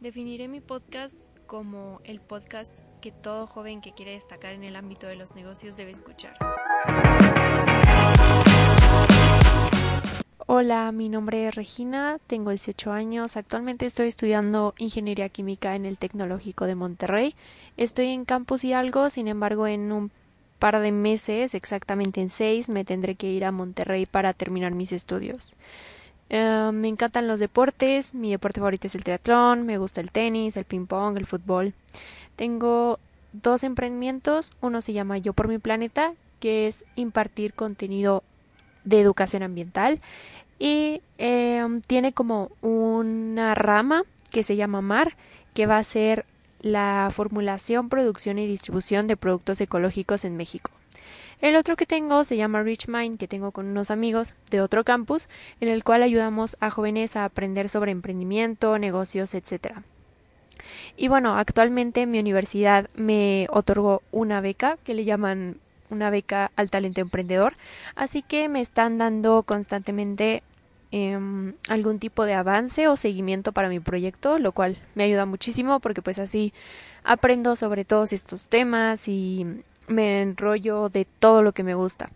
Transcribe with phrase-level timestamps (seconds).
[0.00, 5.06] Definiré mi podcast como el podcast que todo joven que quiere destacar en el ámbito
[5.06, 6.32] de los negocios debe escuchar.
[10.46, 15.98] Hola, mi nombre es Regina, tengo 18 años, actualmente estoy estudiando Ingeniería Química en el
[15.98, 17.34] Tecnológico de Monterrey.
[17.76, 20.10] Estoy en Campus Hidalgo, sin embargo en un
[20.58, 24.92] par de meses, exactamente en seis, me tendré que ir a Monterrey para terminar mis
[24.92, 25.56] estudios.
[26.30, 30.56] Eh, me encantan los deportes, mi deporte favorito es el triatlón, me gusta el tenis,
[30.56, 31.74] el ping pong, el fútbol.
[32.36, 33.00] Tengo
[33.32, 38.22] dos emprendimientos, uno se llama Yo por mi planeta, que es impartir contenido
[38.84, 40.00] de educación ambiental
[40.58, 45.16] y em, tiene como una rama que se llama MAR,
[45.52, 46.26] que va a ser
[46.60, 50.70] la formulación, producción y distribución de productos ecológicos en México.
[51.40, 54.84] El otro que tengo se llama Rich Mind, que tengo con unos amigos de otro
[54.84, 55.28] campus,
[55.60, 59.78] en el cual ayudamos a jóvenes a aprender sobre emprendimiento, negocios, etc.
[60.98, 65.56] Y bueno, actualmente mi universidad me otorgó una beca que le llaman
[65.88, 67.54] una beca al talento emprendedor,
[67.94, 70.42] así que me están dando constantemente
[70.92, 75.80] em, algún tipo de avance o seguimiento para mi proyecto, lo cual me ayuda muchísimo
[75.80, 76.52] porque pues así
[77.02, 82.10] aprendo sobre todos estos temas y me enrollo de todo lo que me gusta.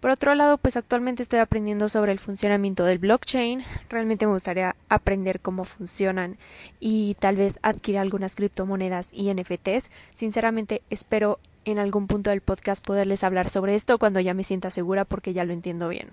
[0.00, 3.64] Por otro lado, pues actualmente estoy aprendiendo sobre el funcionamiento del blockchain.
[3.88, 6.36] Realmente me gustaría aprender cómo funcionan
[6.80, 9.90] y tal vez adquirir algunas criptomonedas y NFTs.
[10.14, 14.70] Sinceramente, espero en algún punto del podcast poderles hablar sobre esto cuando ya me sienta
[14.70, 16.10] segura porque ya lo entiendo bien.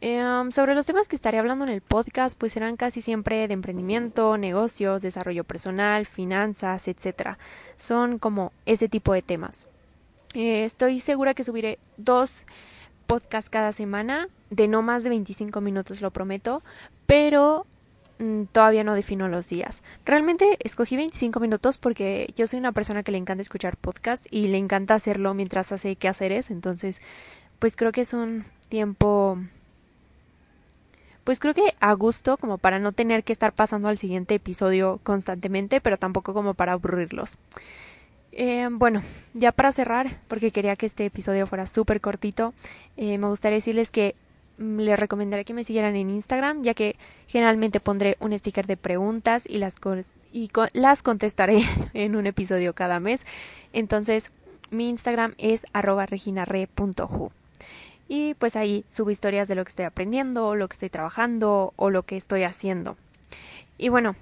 [0.00, 3.52] Em, sobre los temas que estaré hablando en el podcast, pues serán casi siempre de
[3.52, 7.36] emprendimiento, negocios, desarrollo personal, finanzas, etc.
[7.76, 9.66] Son como ese tipo de temas.
[10.34, 12.46] Eh, estoy segura que subiré dos
[13.06, 16.62] podcasts cada semana, de no más de 25 minutos, lo prometo,
[17.06, 17.66] pero
[18.18, 19.82] mm, todavía no defino los días.
[20.04, 24.48] Realmente escogí 25 minutos porque yo soy una persona que le encanta escuchar podcasts y
[24.48, 27.00] le encanta hacerlo mientras hace quehaceres, entonces
[27.58, 29.38] pues creo que es un tiempo
[31.24, 35.00] pues creo que a gusto como para no tener que estar pasando al siguiente episodio
[35.02, 37.38] constantemente, pero tampoco como para aburrirlos.
[38.32, 39.02] Eh, bueno,
[39.34, 42.54] ya para cerrar, porque quería que este episodio fuera súper cortito,
[42.96, 44.14] eh, me gustaría decirles que
[44.58, 46.96] mm, les recomendaré que me siguieran en Instagram, ya que
[47.26, 49.76] generalmente pondré un sticker de preguntas y las,
[50.32, 51.62] y las contestaré
[51.94, 53.26] en un episodio cada mes.
[53.72, 54.32] Entonces,
[54.70, 56.06] mi Instagram es arroba.
[58.08, 61.90] Y pues ahí subo historias de lo que estoy aprendiendo, lo que estoy trabajando o
[61.90, 62.96] lo que estoy haciendo.
[63.78, 64.16] Y bueno,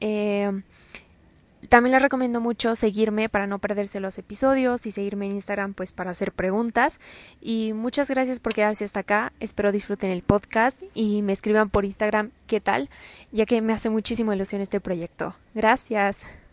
[0.00, 0.62] eh,
[1.68, 5.92] también les recomiendo mucho seguirme para no perderse los episodios y seguirme en Instagram pues
[5.92, 7.00] para hacer preguntas.
[7.40, 9.32] Y muchas gracias por quedarse hasta acá.
[9.40, 12.90] Espero disfruten el podcast y me escriban por Instagram qué tal,
[13.32, 15.34] ya que me hace muchísima ilusión este proyecto.
[15.54, 16.43] Gracias.